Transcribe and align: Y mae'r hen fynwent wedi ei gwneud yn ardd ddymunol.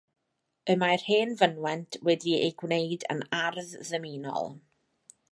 Y 0.73 0.75
mae'r 0.83 1.01
hen 1.09 1.33
fynwent 1.41 1.97
wedi 2.07 2.33
ei 2.37 2.49
gwneud 2.61 3.05
yn 3.17 3.21
ardd 3.41 3.69
ddymunol. 3.83 4.49